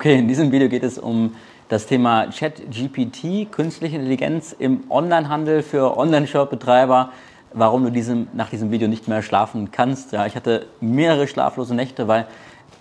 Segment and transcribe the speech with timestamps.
[0.00, 1.34] Okay, in diesem Video geht es um
[1.68, 7.12] das Thema ChatGPT, künstliche Intelligenz im Onlinehandel für Online-Shop-Betreiber,
[7.52, 10.12] warum du diesem, nach diesem Video nicht mehr schlafen kannst.
[10.12, 12.26] Ja, ich hatte mehrere schlaflose Nächte, weil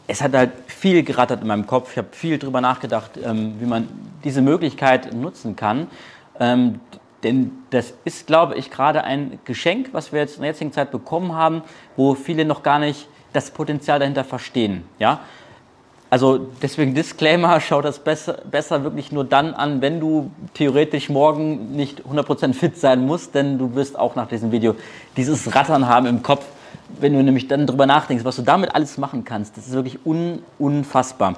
[0.07, 1.91] es hat halt viel gerattert in meinem Kopf.
[1.91, 3.89] Ich habe viel darüber nachgedacht, ähm, wie man
[4.23, 5.87] diese Möglichkeit nutzen kann.
[6.39, 6.79] Ähm,
[7.23, 10.89] denn das ist, glaube ich, gerade ein Geschenk, was wir jetzt in der jetzigen Zeit
[10.89, 11.63] bekommen haben,
[11.97, 14.85] wo viele noch gar nicht das Potenzial dahinter verstehen.
[14.99, 15.19] Ja?
[16.09, 21.75] Also deswegen Disclaimer, schau das besser, besser wirklich nur dann an, wenn du theoretisch morgen
[21.75, 24.75] nicht 100% fit sein musst, denn du wirst auch nach diesem Video
[25.17, 26.45] dieses Rattern haben im Kopf,
[26.99, 29.57] wenn du nämlich dann drüber nachdenkst, was du damit alles machen kannst.
[29.57, 31.35] Das ist wirklich un, unfassbar.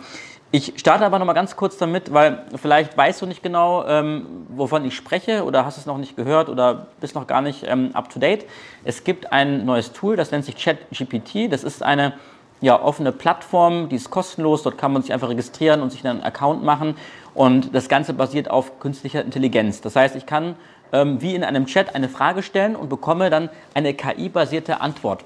[0.53, 4.25] Ich starte aber noch mal ganz kurz damit, weil vielleicht weißt du nicht genau, ähm,
[4.49, 7.91] wovon ich spreche oder hast es noch nicht gehört oder bist noch gar nicht ähm,
[7.93, 8.45] up to date.
[8.83, 11.49] Es gibt ein neues Tool, das nennt sich ChatGPT.
[11.49, 12.15] Das ist eine
[12.61, 16.21] ja, offene Plattform, die ist kostenlos, dort kann man sich einfach registrieren und sich einen
[16.21, 16.95] Account machen
[17.33, 19.81] und das Ganze basiert auf künstlicher Intelligenz.
[19.81, 20.55] Das heißt, ich kann
[20.93, 25.23] ähm, wie in einem Chat eine Frage stellen und bekomme dann eine KI-basierte Antwort.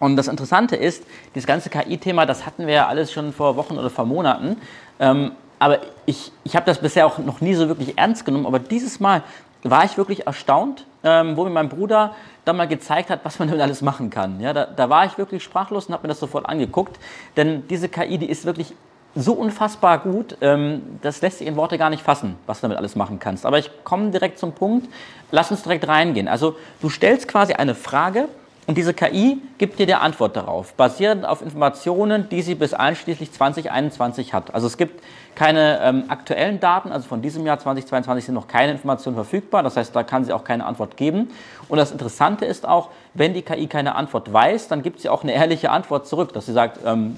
[0.00, 3.78] Und das Interessante ist, dieses ganze KI-Thema, das hatten wir ja alles schon vor Wochen
[3.78, 4.56] oder vor Monaten.
[5.00, 8.46] Ähm, aber ich, ich habe das bisher auch noch nie so wirklich ernst genommen.
[8.46, 9.22] Aber dieses Mal
[9.62, 12.14] war ich wirklich erstaunt, ähm, wo mir mein Bruder
[12.44, 14.40] dann mal gezeigt hat, was man damit alles machen kann.
[14.40, 16.98] Ja, da, da war ich wirklich sprachlos und habe mir das sofort angeguckt,
[17.36, 18.74] denn diese KI, die ist wirklich
[19.14, 22.78] so unfassbar gut, ähm, das lässt sich in Worte gar nicht fassen, was du damit
[22.78, 23.46] alles machen kannst.
[23.46, 24.88] Aber ich komme direkt zum Punkt,
[25.30, 26.28] lass uns direkt reingehen.
[26.28, 28.28] Also du stellst quasi eine Frage
[28.68, 33.32] und diese KI gibt dir die Antwort darauf, basierend auf Informationen, die sie bis einschließlich
[33.32, 34.52] 2021 hat.
[34.52, 35.02] Also es gibt
[35.34, 39.62] keine ähm, aktuellen Daten, also von diesem Jahr 2022 sind noch keine Informationen verfügbar.
[39.62, 41.30] Das heißt, da kann sie auch keine Antwort geben.
[41.70, 45.22] Und das Interessante ist auch, wenn die KI keine Antwort weiß, dann gibt sie auch
[45.22, 47.16] eine ehrliche Antwort zurück, dass sie sagt, ähm,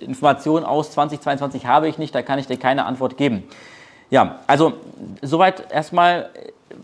[0.00, 3.42] Informationen aus 2022 habe ich nicht, da kann ich dir keine Antwort geben.
[4.08, 4.72] Ja, also
[5.20, 6.30] soweit erstmal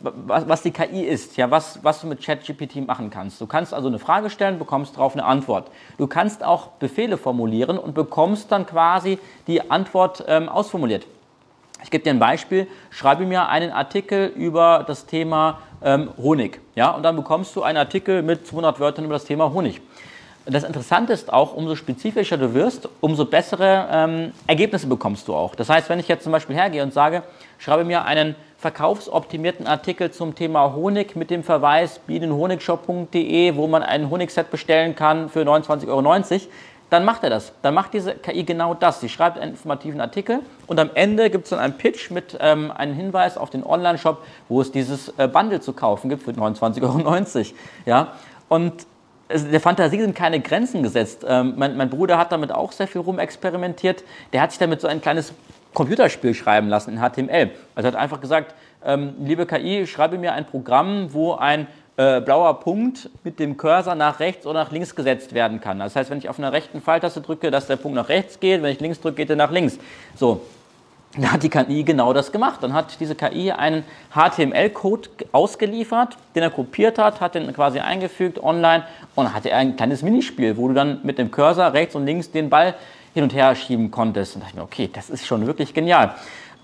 [0.03, 3.41] was, die KI ist, ja, was, was du mit ChatGPT machen kannst.
[3.41, 5.71] Du kannst also eine Frage stellen, bekommst darauf eine Antwort.
[5.99, 11.07] Du kannst auch Befehle formulieren und bekommst dann quasi die Antwort ähm, ausformuliert.
[11.83, 12.67] Ich gebe dir ein Beispiel.
[12.91, 16.61] Schreibe mir einen Artikel über das Thema ähm, Honig.
[16.75, 19.81] Ja, und dann bekommst du einen Artikel mit 200 Wörtern über das Thema Honig.
[20.45, 25.55] Das Interessante ist auch, umso spezifischer du wirst, umso bessere ähm, Ergebnisse bekommst du auch.
[25.55, 27.23] Das heißt, wenn ich jetzt zum Beispiel hergehe und sage,
[27.63, 34.11] schreibe mir einen verkaufsoptimierten Artikel zum Thema Honig mit dem Verweis bienenhonigshop.de, wo man ein
[34.11, 36.03] Honigset bestellen kann für 29,90 Euro,
[36.91, 37.53] dann macht er das.
[37.63, 39.01] Dann macht diese KI genau das.
[39.01, 42.71] Sie schreibt einen informativen Artikel und am Ende gibt es dann einen Pitch mit ähm,
[42.71, 46.83] einem Hinweis auf den Online-Shop, wo es dieses äh, Bundle zu kaufen gibt für 29,90
[46.83, 47.57] Euro.
[47.87, 48.13] Ja?
[48.49, 48.87] Und
[49.31, 51.25] der Fantasie sind keine Grenzen gesetzt.
[51.27, 54.05] Ähm, mein, mein, Bruder hat damit auch sehr viel rumexperimentiert.
[54.33, 55.33] Der hat sich damit so ein kleines
[55.75, 57.51] Computerspiel schreiben lassen in HTML.
[57.75, 61.67] Also er hat einfach gesagt, ähm, liebe KI, schreibe mir ein Programm, wo ein
[61.97, 65.79] äh, blauer Punkt mit dem Cursor nach rechts oder nach links gesetzt werden kann.
[65.79, 68.63] Das heißt, wenn ich auf einer rechten Pfeiltaste drücke, dass der Punkt nach rechts geht,
[68.63, 69.79] wenn ich links drücke, geht er nach links.
[70.17, 70.41] So,
[71.15, 72.63] dann hat die KI genau das gemacht.
[72.63, 73.85] Dann hat diese KI einen
[74.15, 78.85] HTML-Code ausgeliefert, den er kopiert hat, hat den quasi eingefügt online
[79.15, 82.49] und hatte ein kleines Minispiel, wo du dann mit dem Cursor rechts und links den
[82.49, 82.75] Ball
[83.15, 84.35] hin und her schieben konntest.
[84.35, 86.15] Und dachte ich mir, okay, das ist schon wirklich genial.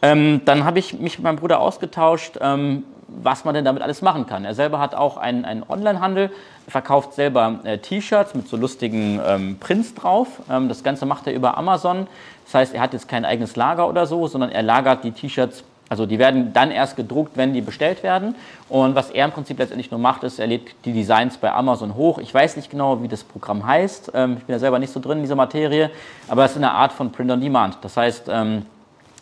[0.00, 4.02] Ähm, dann habe ich mich mit meinem Bruder ausgetauscht, ähm, was man denn damit alles
[4.02, 4.44] machen kann.
[4.44, 6.30] Er selber hat auch einen, einen Online-Handel,
[6.68, 10.28] verkauft selber äh, T-Shirts mit so lustigen ähm, Prints drauf.
[10.50, 12.06] Ähm, das Ganze macht er über Amazon.
[12.44, 15.64] Das heißt, er hat jetzt kein eigenes Lager oder so, sondern er lagert die T-Shirts
[15.88, 18.34] also die werden dann erst gedruckt, wenn die bestellt werden.
[18.68, 21.94] Und was er im Prinzip letztendlich nur macht, ist, er lädt die Designs bei Amazon
[21.94, 22.18] hoch.
[22.18, 24.12] Ich weiß nicht genau, wie das Programm heißt.
[24.14, 25.90] Ähm, ich bin ja selber nicht so drin in dieser Materie.
[26.28, 27.78] Aber es ist eine Art von Print on Demand.
[27.82, 28.66] Das heißt, ähm,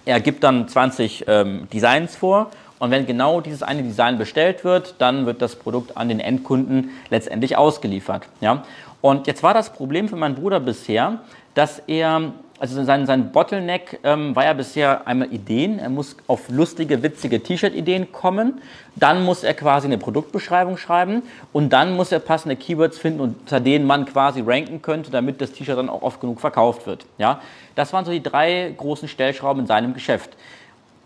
[0.05, 4.97] er gibt dann 20 ähm, Designs vor Und wenn genau dieses eine Design bestellt wird,
[4.99, 8.25] dann wird das Produkt an den Endkunden letztendlich ausgeliefert.
[8.41, 8.65] Ja?
[9.01, 11.21] Und jetzt war das Problem für meinen Bruder bisher,
[11.57, 15.79] dass er also sein, sein Bottleneck ähm, war ja bisher einmal Ideen.
[15.79, 18.63] Er muss auf lustige, witzige T-Shirt-Ideen kommen.
[18.95, 21.23] Dann muss er quasi eine Produktbeschreibung schreiben.
[21.53, 25.53] Und dann muss er passende Keywords finden, unter denen man quasi ranken könnte, damit das
[25.53, 27.05] T-Shirt dann auch oft genug verkauft wird.
[27.19, 27.41] Ja?
[27.75, 30.31] Das waren so die drei großen Stellschrauben in seinem Geschäft.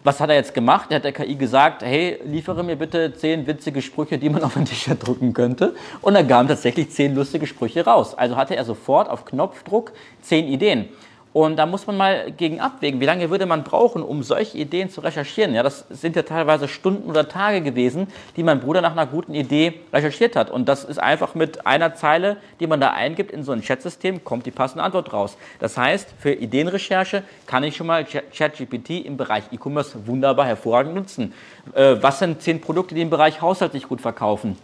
[0.02, 0.90] Was hat er jetzt gemacht?
[0.90, 4.56] Er hat der KI gesagt, hey, liefere mir bitte zehn witzige Sprüche, die man auf
[4.56, 5.74] ein T-Shirt drucken könnte.
[6.00, 8.14] Und dann kamen tatsächlich zehn lustige Sprüche raus.
[8.14, 9.92] Also hatte er sofort auf Knopfdruck
[10.22, 10.88] zehn Ideen.
[11.32, 14.90] Und da muss man mal gegen abwägen, wie lange würde man brauchen, um solche Ideen
[14.90, 15.54] zu recherchieren.
[15.54, 19.34] Ja, das sind ja teilweise Stunden oder Tage gewesen, die mein Bruder nach einer guten
[19.34, 20.50] Idee recherchiert hat.
[20.50, 24.24] Und das ist einfach mit einer Zeile, die man da eingibt in so ein Chatsystem,
[24.24, 25.36] kommt die passende Antwort raus.
[25.60, 31.32] Das heißt, für Ideenrecherche kann ich schon mal ChatGPT im Bereich E-Commerce wunderbar hervorragend nutzen.
[31.74, 34.56] Äh, was sind zehn Produkte, die im Bereich Haushalt sich gut verkaufen?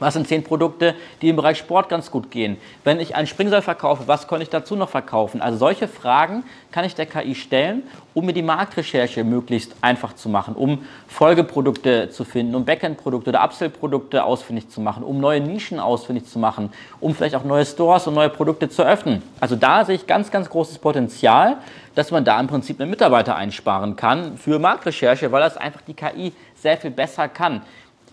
[0.00, 2.56] Was sind zehn Produkte, die im Bereich Sport ganz gut gehen?
[2.82, 5.40] Wenn ich einen Springseil verkaufe, was kann ich dazu noch verkaufen?
[5.40, 6.42] Also solche Fragen
[6.72, 12.10] kann ich der KI stellen, um mir die Marktrecherche möglichst einfach zu machen, um Folgeprodukte
[12.10, 16.72] zu finden, um Backend-Produkte oder Upsell-Produkte ausfindig zu machen, um neue Nischen ausfindig zu machen,
[16.98, 19.22] um vielleicht auch neue Stores und neue Produkte zu öffnen.
[19.38, 21.58] Also da sehe ich ganz, ganz großes Potenzial,
[21.94, 25.94] dass man da im Prinzip einen Mitarbeiter einsparen kann für Marktrecherche, weil das einfach die
[25.94, 27.62] KI sehr viel besser kann.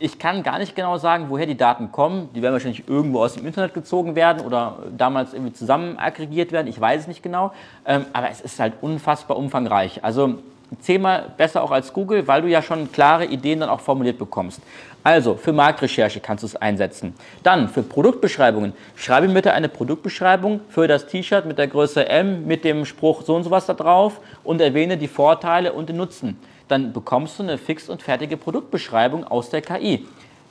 [0.04, 2.30] Ich kann gar nicht genau sagen, woher die Daten kommen.
[2.34, 6.66] Die werden wahrscheinlich irgendwo aus dem Internet gezogen werden oder damals irgendwie zusammen aggregiert werden.
[6.66, 7.54] Ich weiß es nicht genau.
[7.86, 10.04] Ähm, aber es ist halt unfassbar umfangreich.
[10.04, 10.40] Also
[10.80, 14.60] zehnmal besser auch als Google, weil du ja schon klare Ideen dann auch formuliert bekommst.
[15.04, 17.14] Also für Marktrecherche kannst du es einsetzen.
[17.44, 18.74] Dann für Produktbeschreibungen.
[18.96, 23.22] Schreibe mir bitte eine Produktbeschreibung für das T-Shirt mit der Größe M mit dem Spruch
[23.22, 26.40] so und so was da drauf und erwähne die Vorteile und den Nutzen
[26.72, 30.08] dann bekommst du eine fix und fertige Produktbeschreibung aus der KI.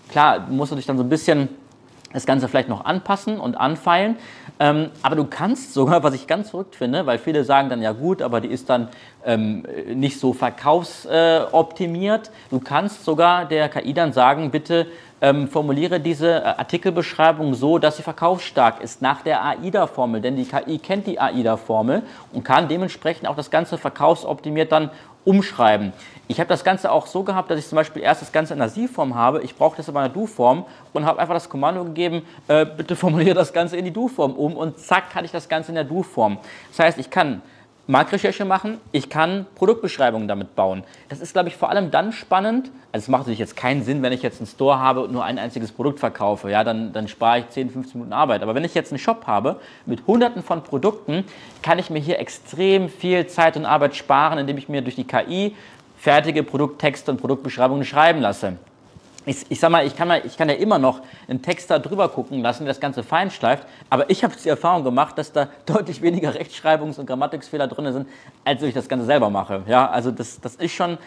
[0.09, 1.49] Klar, musst du dich dann so ein bisschen
[2.13, 4.17] das Ganze vielleicht noch anpassen und anfeilen.
[4.59, 7.93] Ähm, aber du kannst sogar, was ich ganz verrückt finde, weil viele sagen dann, ja
[7.93, 8.89] gut, aber die ist dann
[9.25, 9.65] ähm,
[9.95, 12.31] nicht so verkaufsoptimiert.
[12.51, 14.87] Du kannst sogar der KI dann sagen, bitte
[15.23, 20.21] ähm, formuliere diese äh, Artikelbeschreibung so, dass sie verkaufsstark ist, nach der AIDA-Formel.
[20.21, 22.03] Denn die KI kennt die AIDA-Formel
[22.33, 24.91] und kann dementsprechend auch das Ganze verkaufsoptimiert dann
[25.25, 25.93] umschreiben.
[26.29, 28.61] Ich habe das Ganze auch so gehabt, dass ich zum Beispiel erst das Ganze in
[28.61, 31.85] einer Sie-Form habe, ich brauche das aber in einer Du-Form und habe einfach das Kommando
[31.85, 35.49] gegeben, äh, bitte formuliere das Ganze in die Du-Form um und zack, hatte ich das
[35.49, 36.39] Ganze in der Du-Form.
[36.71, 37.43] Das heißt, ich kann
[37.91, 40.85] Marktrecherche machen, ich kann Produktbeschreibungen damit bauen.
[41.09, 44.01] Das ist, glaube ich, vor allem dann spannend, also es macht natürlich jetzt keinen Sinn,
[44.03, 47.09] wenn ich jetzt einen Store habe und nur ein einziges Produkt verkaufe, ja, dann, dann
[47.09, 48.43] spare ich 10, 15 Minuten Arbeit.
[48.43, 49.57] Aber wenn ich jetzt einen Shop habe
[49.87, 51.25] mit hunderten von Produkten,
[51.63, 55.05] kann ich mir hier extrem viel Zeit und Arbeit sparen, indem ich mir durch die
[55.05, 55.57] KI
[55.99, 58.57] fertige Produkttexte und Produktbeschreibungen schreiben lasse
[59.27, 62.09] ich, ich sag mal, ich kann, ich kann ja immer noch einen Text da drüber
[62.09, 65.49] gucken lassen, der das Ganze fein schleift, aber ich habe die Erfahrung gemacht, dass da
[65.67, 68.09] deutlich weniger Rechtschreibungs- und Grammatikfehler drin sind,
[68.45, 69.63] als wenn ich das Ganze selber mache.
[69.67, 70.99] Ja, also das, das ist schon,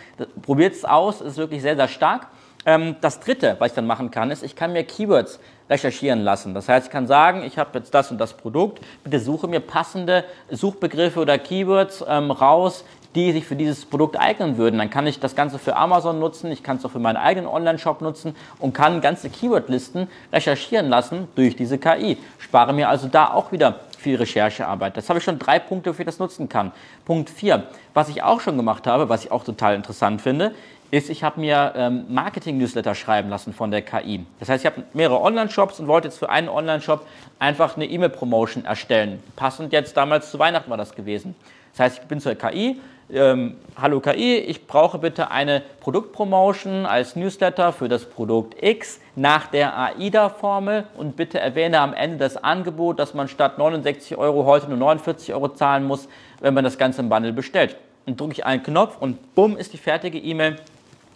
[0.42, 2.28] probiert es aus, ist wirklich sehr, sehr stark.
[2.66, 5.40] Ähm, das dritte, was ich dann machen kann, ist, ich kann mir Keywords
[5.70, 6.54] recherchieren lassen.
[6.54, 9.60] Das heißt, ich kann sagen, ich habe jetzt das und das Produkt, bitte suche mir
[9.60, 14.80] passende Suchbegriffe oder Keywords ähm, raus, die sich für dieses Produkt eignen würden.
[14.80, 17.48] Dann kann ich das Ganze für Amazon nutzen, ich kann es auch für meinen eigenen
[17.48, 22.18] Online-Shop nutzen und kann ganze Keywordlisten recherchieren lassen durch diese KI.
[22.40, 24.98] Spare mir also da auch wieder viel Recherchearbeit.
[24.98, 26.72] Das habe ich schon drei Punkte, wofür ich das nutzen kann.
[27.06, 30.54] Punkt vier, was ich auch schon gemacht habe, was ich auch total interessant finde,
[30.94, 34.28] ist, ich habe mir ähm, Marketing-Newsletter schreiben lassen von der KI.
[34.40, 37.08] Das heißt, ich habe mehrere Online-Shops und wollte jetzt für einen Online-Shop
[37.40, 39.24] einfach eine E-Mail-Promotion erstellen.
[39.36, 41.34] Passend jetzt damals zu Weihnachten war das gewesen.
[41.72, 42.80] Das heißt, ich bin zur KI,
[43.12, 49.48] ähm, hallo KI, ich brauche bitte eine Produktpromotion als Newsletter für das Produkt X nach
[49.48, 54.68] der AIDA-Formel und bitte erwähne am Ende das Angebot, dass man statt 69 Euro heute
[54.70, 56.08] nur 49 Euro zahlen muss,
[56.40, 57.76] wenn man das Ganze im Bundle bestellt.
[58.06, 60.58] Dann drücke ich einen Knopf und bumm ist die fertige E-Mail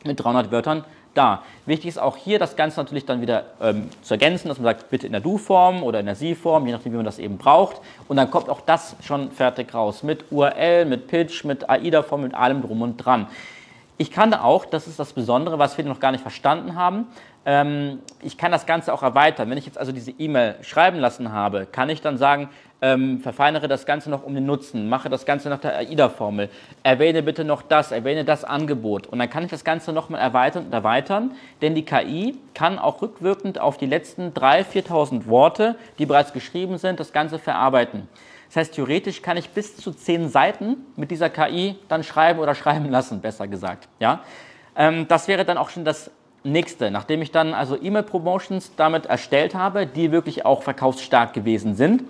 [0.04, 0.86] mit 300 Wörtern
[1.18, 1.44] da.
[1.66, 4.90] Wichtig ist auch hier, das Ganze natürlich dann wieder ähm, zu ergänzen, dass man sagt,
[4.90, 7.82] bitte in der Du-Form oder in der Sie-Form, je nachdem, wie man das eben braucht.
[8.08, 12.34] Und dann kommt auch das schon fertig raus mit URL, mit Pitch, mit AIDA-Form, mit
[12.34, 13.28] allem drum und dran.
[13.98, 17.08] Ich kann auch, das ist das Besondere, was viele noch gar nicht verstanden haben,
[17.48, 19.50] ähm, ich kann das Ganze auch erweitern.
[19.50, 22.50] Wenn ich jetzt also diese E-Mail schreiben lassen habe, kann ich dann sagen,
[22.82, 26.50] ähm, verfeinere das Ganze noch um den Nutzen, mache das Ganze nach der AIDA-Formel,
[26.84, 29.08] erwähne bitte noch das, erwähne das Angebot.
[29.08, 31.32] Und dann kann ich das Ganze nochmal erweitern und erweitern,
[31.62, 36.78] denn die KI kann auch rückwirkend auf die letzten 3.000, 4.000 Worte, die bereits geschrieben
[36.78, 38.08] sind, das Ganze verarbeiten.
[38.48, 42.56] Das heißt, theoretisch kann ich bis zu 10 Seiten mit dieser KI dann schreiben oder
[42.56, 43.90] schreiben lassen, besser gesagt.
[44.00, 44.22] Ja?
[44.76, 46.12] Ähm, das wäre dann auch schon das
[46.44, 46.92] nächste.
[46.92, 52.04] Nachdem ich dann also E-Mail-Promotions damit erstellt habe, die wirklich auch verkaufsstark gewesen sind,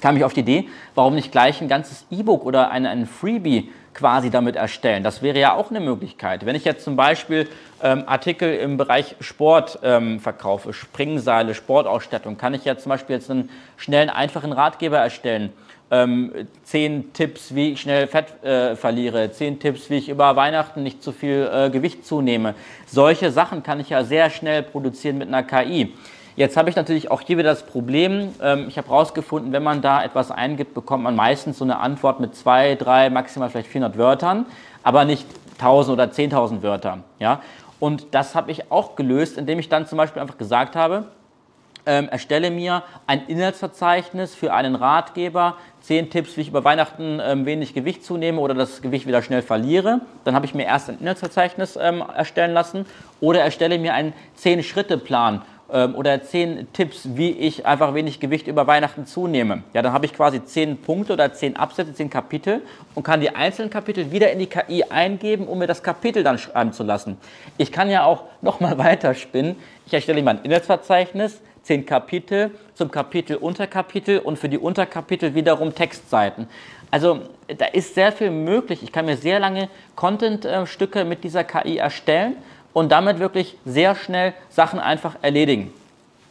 [0.00, 3.70] kam ich auf die Idee, warum nicht gleich ein ganzes E-Book oder ein, ein Freebie
[3.94, 5.02] quasi damit erstellen.
[5.02, 6.46] Das wäre ja auch eine Möglichkeit.
[6.46, 7.48] Wenn ich jetzt zum Beispiel
[7.82, 13.28] ähm, Artikel im Bereich Sport ähm, verkaufe, Springseile, Sportausstattung, kann ich ja zum Beispiel jetzt
[13.28, 15.52] einen schnellen, einfachen Ratgeber erstellen.
[15.90, 16.32] Ähm,
[16.64, 21.02] zehn Tipps, wie ich schnell Fett äh, verliere, zehn Tipps, wie ich über Weihnachten nicht
[21.02, 22.54] zu viel äh, Gewicht zunehme.
[22.86, 25.94] Solche Sachen kann ich ja sehr schnell produzieren mit einer KI.
[26.38, 29.82] Jetzt habe ich natürlich auch hier wieder das Problem, ähm, ich habe herausgefunden, wenn man
[29.82, 33.98] da etwas eingibt, bekommt man meistens so eine Antwort mit zwei, drei, maximal vielleicht 400
[33.98, 34.46] Wörtern,
[34.84, 35.26] aber nicht
[35.58, 36.98] 1000 oder 10.000 Wörter.
[37.18, 37.40] Ja?
[37.80, 41.06] Und das habe ich auch gelöst, indem ich dann zum Beispiel einfach gesagt habe,
[41.86, 47.46] ähm, erstelle mir ein Inhaltsverzeichnis für einen Ratgeber, zehn Tipps, wie ich über Weihnachten ähm,
[47.46, 50.02] wenig Gewicht zunehme oder das Gewicht wieder schnell verliere.
[50.22, 52.86] Dann habe ich mir erst ein Inhaltsverzeichnis ähm, erstellen lassen
[53.20, 59.04] oder erstelle mir einen Zehn-Schritte-Plan oder zehn Tipps, wie ich einfach wenig Gewicht über Weihnachten
[59.04, 59.64] zunehme.
[59.74, 62.62] Ja, dann habe ich quasi zehn Punkte oder zehn Absätze, zehn Kapitel
[62.94, 66.38] und kann die einzelnen Kapitel wieder in die KI eingeben, um mir das Kapitel dann
[66.38, 67.18] schreiben zu lassen.
[67.58, 69.56] Ich kann ja auch nochmal weiter spinnen.
[69.86, 75.74] Ich erstelle mir ein Inhaltsverzeichnis, zehn Kapitel, zum Kapitel Unterkapitel und für die Unterkapitel wiederum
[75.74, 76.48] Textseiten.
[76.90, 78.82] Also da ist sehr viel möglich.
[78.82, 82.36] Ich kann mir sehr lange Content-Stücke mit dieser KI erstellen
[82.72, 85.72] und damit wirklich sehr schnell Sachen einfach erledigen.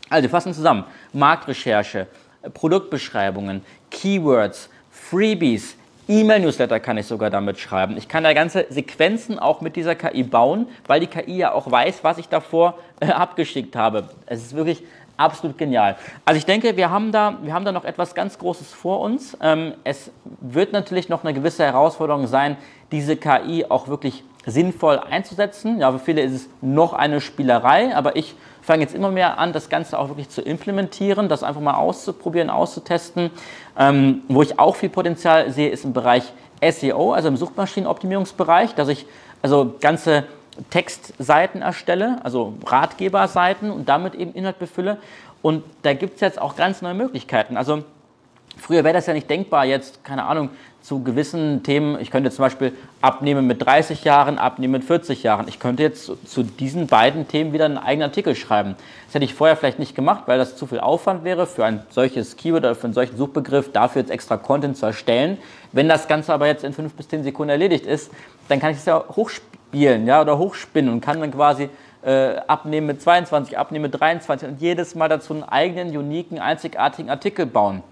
[0.10, 0.86] Also fassen zusammen.
[1.13, 2.08] Marktrecherche,
[2.53, 5.75] Produktbeschreibungen, Keywords, Freebies,
[6.08, 7.98] E-Mail-Newsletter kann ich sogar damit schreiben.
[7.98, 11.70] Ich kann da ganze Sequenzen auch mit dieser KI bauen, weil die KI ja auch
[11.70, 14.06] weiß, was ich davor äh, abgeschickt habe.
[14.25, 14.84] Es ist wirklich
[15.17, 15.98] absolut genial.
[16.24, 19.38] Also ich denke, wir haben da, wir haben da noch etwas ganz Großes vor uns.
[19.41, 22.56] Ähm, es wird natürlich noch eine gewisse Herausforderung sein,
[22.91, 25.80] diese KI auch wirklich sinnvoll einzusetzen.
[25.80, 29.54] Ja, für viele ist es noch eine Spielerei, aber ich fange jetzt immer mehr an,
[29.54, 33.30] das Ganze auch wirklich zu implementieren, das einfach mal auszuprobieren, auszutesten.
[33.77, 36.24] Ähm, wo ich auch viel Potenzial sehe, ist im Bereich
[36.68, 39.06] SEO, also im Suchmaschinenoptimierungsbereich, dass ich
[39.42, 40.24] also ganze
[40.70, 44.98] Textseiten erstelle, also Ratgeberseiten und damit eben Inhalt befülle.
[45.42, 47.58] Und da gibt es jetzt auch ganz neue Möglichkeiten.
[47.58, 47.84] Also
[48.58, 50.50] früher wäre das ja nicht denkbar, jetzt, keine Ahnung,
[50.88, 52.72] zu gewissen Themen, ich könnte zum Beispiel
[53.02, 55.50] abnehmen mit 30 Jahren, abnehmen mit 40 Jahren.
[55.50, 58.76] Ich könnte jetzt zu, diesen beiden Themen wieder einen eigenen Artikel schreiben.
[59.06, 61.84] Das hätte ich vorher vielleicht nicht gemacht, weil das zu viel Aufwand wäre, für ein
[61.90, 65.38] solches Keyword oder für einen solchen Suchbegriff dafür jetzt extra Content zu erstellen.
[65.74, 68.10] Wenn das Ganze aber jetzt in 5 bis 10 Sekunden erledigt ist,
[68.48, 71.70] dann kann ich es ja hochspielen ja, oder hochspinnen und kann dann quasi
[72.06, 77.10] äh, abnehmen mit 22, abnehmen mit 23 und jedes Mal dazu einen eigenen, uniken, einzigartigen
[77.10, 77.84] Artikel bauen.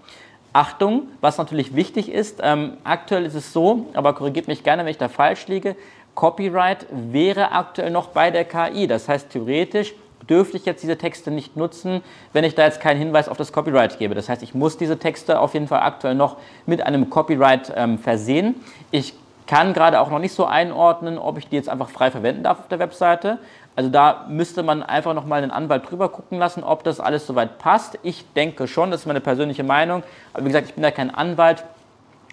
[0.56, 4.90] Achtung, was natürlich wichtig ist, ähm, aktuell ist es so, aber korrigiert mich gerne, wenn
[4.90, 5.76] ich da falsch liege,
[6.14, 8.86] Copyright wäre aktuell noch bei der KI.
[8.86, 9.92] Das heißt, theoretisch
[10.30, 12.00] dürfte ich jetzt diese Texte nicht nutzen,
[12.32, 14.14] wenn ich da jetzt keinen Hinweis auf das Copyright gebe.
[14.14, 17.98] Das heißt, ich muss diese Texte auf jeden Fall aktuell noch mit einem Copyright ähm,
[17.98, 18.54] versehen.
[18.90, 19.12] Ich
[19.46, 22.60] kann gerade auch noch nicht so einordnen, ob ich die jetzt einfach frei verwenden darf
[22.60, 23.40] auf der Webseite.
[23.76, 27.58] Also da müsste man einfach nochmal einen Anwalt drüber gucken lassen, ob das alles soweit
[27.58, 27.98] passt.
[28.02, 30.02] Ich denke schon, das ist meine persönliche Meinung.
[30.32, 31.62] Aber wie gesagt, ich bin da kein Anwalt.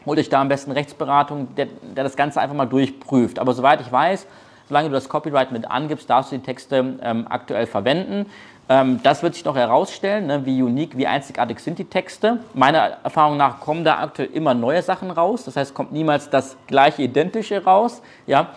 [0.06, 3.40] Holt euch da am besten Rechtsberatung, der, der das Ganze einfach mal durchprüft.
[3.40, 4.26] Aber soweit ich weiß,
[4.70, 8.26] solange du das Copyright mit angibst, darfst du die Texte ähm, aktuell verwenden.
[8.70, 12.40] Ähm, das wird sich noch herausstellen, ne, wie unique, wie einzigartig sind die Texte.
[12.54, 15.44] Meiner Erfahrung nach kommen da aktuell immer neue Sachen raus.
[15.44, 18.02] Das heißt, kommt niemals das gleiche Identische raus.
[18.26, 18.48] Ja?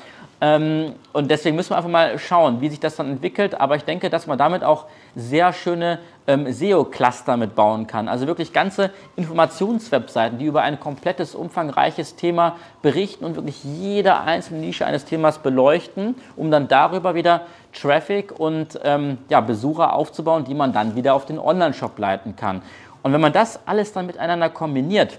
[0.41, 3.59] Ähm, und deswegen müssen wir einfach mal schauen, wie sich das dann entwickelt.
[3.59, 8.07] Aber ich denke, dass man damit auch sehr schöne ähm, SEO-Cluster mitbauen kann.
[8.09, 14.61] Also wirklich ganze Informationswebseiten, die über ein komplettes, umfangreiches Thema berichten und wirklich jede einzelne
[14.61, 20.55] Nische eines Themas beleuchten, um dann darüber wieder Traffic und ähm, ja, Besucher aufzubauen, die
[20.55, 22.63] man dann wieder auf den Online-Shop leiten kann.
[23.03, 25.19] Und wenn man das alles dann miteinander kombiniert,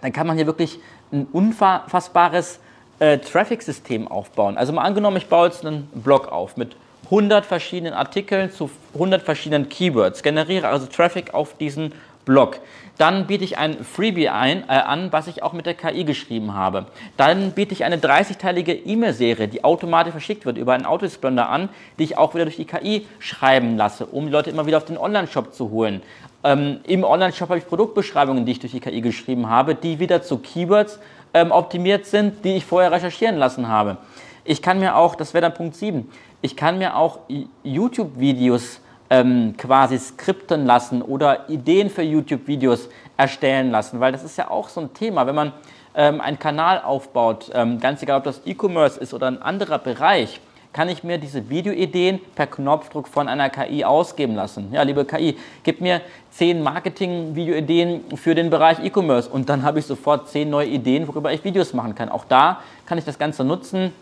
[0.00, 0.78] dann kann man hier wirklich
[1.10, 2.60] ein unfassbares
[2.98, 4.56] äh, Traffic-System aufbauen.
[4.56, 9.22] Also mal angenommen, ich baue jetzt einen Blog auf mit 100 verschiedenen Artikeln zu 100
[9.22, 11.92] verschiedenen Keywords, generiere also Traffic auf diesen
[12.24, 12.60] Blog.
[12.98, 16.54] Dann biete ich ein Freebie ein, äh, an, was ich auch mit der KI geschrieben
[16.54, 16.86] habe.
[17.16, 22.04] Dann biete ich eine 30-teilige E-Mail-Serie, die automatisch verschickt wird über einen Autosplender an, die
[22.04, 24.98] ich auch wieder durch die KI schreiben lasse, um die Leute immer wieder auf den
[24.98, 26.02] Online-Shop zu holen.
[26.44, 30.22] Ähm, Im Online-Shop habe ich Produktbeschreibungen, die ich durch die KI geschrieben habe, die wieder
[30.22, 30.98] zu Keywords
[31.34, 33.98] ähm, optimiert sind, die ich vorher recherchieren lassen habe.
[34.44, 37.20] Ich kann mir auch, das wäre dann Punkt 7, ich kann mir auch
[37.64, 38.80] YouTube-Videos
[39.10, 44.68] ähm, quasi skripten lassen oder Ideen für YouTube-Videos erstellen lassen, weil das ist ja auch
[44.68, 45.52] so ein Thema, wenn man
[45.94, 50.40] ähm, einen Kanal aufbaut, ähm, ganz egal ob das E-Commerce ist oder ein anderer Bereich,
[50.72, 54.68] kann ich mir diese Videoideen per Knopfdruck von einer KI ausgeben lassen.
[54.72, 59.86] Ja, liebe KI, gib mir zehn Marketing-Videoideen für den Bereich E-Commerce und dann habe ich
[59.86, 62.08] sofort zehn neue Ideen, worüber ich Videos machen kann.
[62.08, 63.92] Auch da kann ich das Ganze nutzen.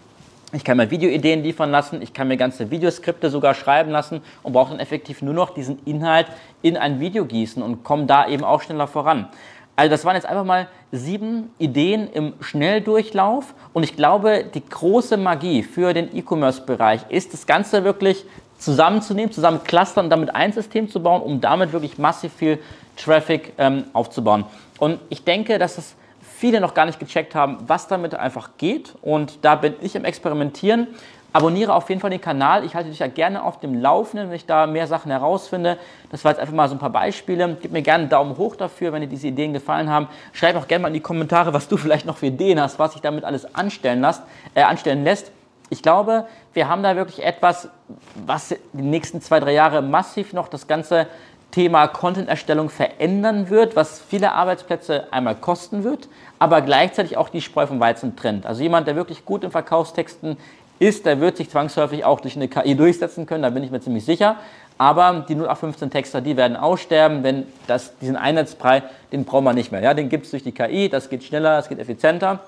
[0.52, 4.52] Ich kann mir Videoideen liefern lassen, ich kann mir ganze Videoskripte sogar schreiben lassen und
[4.52, 6.28] brauche dann effektiv nur noch diesen Inhalt
[6.62, 9.28] in ein Video gießen und komme da eben auch schneller voran.
[9.76, 13.54] Also das waren jetzt einfach mal sieben Ideen im Schnelldurchlauf.
[13.75, 18.25] Und ich glaube, die große Magie für den E-Commerce-Bereich ist, das Ganze wirklich
[18.59, 22.59] zusammenzunehmen, zusammen clustern damit ein System zu bauen, um damit wirklich massiv viel
[22.97, 24.47] Traffic ähm, aufzubauen.
[24.78, 28.95] Und ich denke, dass es viele noch gar nicht gecheckt haben, was damit einfach geht.
[29.02, 30.87] Und da bin ich im Experimentieren
[31.37, 32.64] Abonniere auf jeden Fall den Kanal.
[32.64, 35.76] Ich halte dich ja gerne auf dem Laufenden, wenn ich da mehr Sachen herausfinde.
[36.11, 37.59] Das war jetzt einfach mal so ein paar Beispiele.
[37.61, 40.09] Gib mir gerne einen Daumen hoch dafür, wenn dir diese Ideen gefallen haben.
[40.33, 42.95] Schreib auch gerne mal in die Kommentare, was du vielleicht noch für Ideen hast, was
[42.95, 44.23] sich damit alles anstellen lässt.
[44.55, 45.31] Äh, anstellen lässt.
[45.69, 47.69] Ich glaube, wir haben da wirklich etwas,
[48.14, 51.07] was die nächsten zwei, drei Jahre massiv noch das ganze
[51.50, 57.66] Thema Content-Erstellung verändern wird, was viele Arbeitsplätze einmal kosten wird, aber gleichzeitig auch die Spreu
[57.66, 58.47] vom Weizen trennt.
[58.47, 60.38] Also jemand, der wirklich gut in Verkaufstexten
[60.78, 63.80] ist, der wird sich zwangsläufig auch durch eine KI durchsetzen können, da bin ich mir
[63.80, 64.37] ziemlich sicher.
[64.78, 69.73] Aber die 0815 Texter, die werden aussterben, wenn das, diesen Einheitsbrei, den brauchen wir nicht
[69.73, 69.80] mehr.
[69.80, 72.40] Ja, den gibt es durch die KI, das geht schneller, das geht effizienter.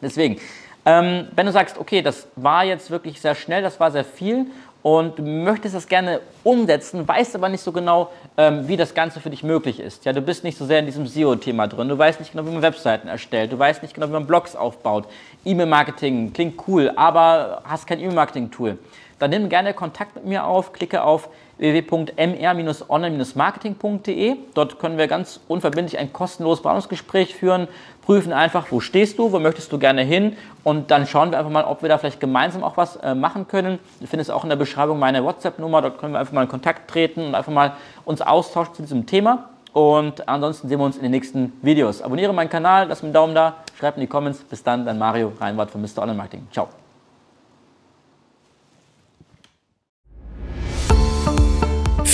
[0.00, 0.38] Deswegen,
[0.84, 4.46] ähm, wenn du sagst, okay, das war jetzt wirklich sehr schnell, das war sehr viel
[4.86, 9.30] und möchtest das gerne umsetzen, weißt aber nicht so genau, ähm, wie das Ganze für
[9.30, 10.04] dich möglich ist.
[10.04, 12.52] Ja, du bist nicht so sehr in diesem SEO-Thema drin, du weißt nicht genau, wie
[12.52, 15.08] man Webseiten erstellt, du weißt nicht genau, wie man Blogs aufbaut.
[15.44, 18.78] E-Mail-Marketing klingt cool, aber hast kein E-Mail-Marketing-Tool.
[19.18, 24.36] Dann nimm gerne Kontakt mit mir auf, klicke auf www.mr-online-marketing.de.
[24.52, 27.66] Dort können wir ganz unverbindlich ein kostenloses Beratungsgespräch führen,
[28.02, 31.50] prüfen einfach, wo stehst du, wo möchtest du gerne hin und dann schauen wir einfach
[31.50, 33.78] mal, ob wir da vielleicht gemeinsam auch was äh, machen können.
[34.00, 36.90] Du findest auch in der Beschreibung meine WhatsApp-Nummer, dort können wir einfach mal in Kontakt
[36.90, 37.72] treten und einfach mal
[38.04, 39.48] uns austauschen zu diesem Thema.
[39.72, 42.00] Und ansonsten sehen wir uns in den nächsten Videos.
[42.00, 44.38] Abonniere meinen Kanal, lass mir einen Daumen da, schreib in die Comments.
[44.44, 45.98] Bis dann, dein Mario Reinwart von Mr.
[45.98, 46.46] Online Marketing.
[46.50, 46.68] Ciao.